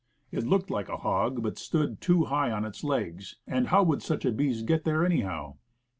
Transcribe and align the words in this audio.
It 0.31 0.47
looked 0.47 0.71
like 0.71 0.89
a 0.89 0.97
hog, 0.97 1.43
but 1.43 1.59
stood 1.59 2.01
too 2.01 2.23
high 2.23 2.49
on 2.49 2.65
its 2.65 2.83
legs; 2.83 3.35
and 3.45 3.67
how 3.67 3.83
would 3.83 4.01
such 4.01 4.25
a 4.25 4.31
beast 4.31 4.65
get 4.65 4.83
there 4.83 5.05
anyhow? 5.05 5.57